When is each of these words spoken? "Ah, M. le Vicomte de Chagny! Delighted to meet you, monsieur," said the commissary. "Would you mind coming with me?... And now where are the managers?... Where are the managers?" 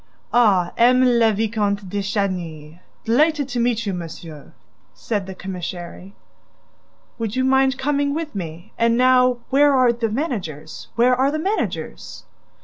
"Ah, 0.33 0.73
M. 0.77 1.05
le 1.05 1.31
Vicomte 1.31 1.87
de 1.87 2.01
Chagny! 2.01 2.79
Delighted 3.05 3.47
to 3.49 3.59
meet 3.59 3.85
you, 3.85 3.93
monsieur," 3.93 4.51
said 4.95 5.27
the 5.27 5.35
commissary. 5.35 6.15
"Would 7.19 7.35
you 7.35 7.43
mind 7.43 7.77
coming 7.77 8.15
with 8.15 8.33
me?... 8.33 8.73
And 8.79 8.97
now 8.97 9.37
where 9.51 9.71
are 9.75 9.93
the 9.93 10.09
managers?... 10.09 10.87
Where 10.95 11.15
are 11.15 11.29
the 11.29 11.37
managers?" 11.37 12.23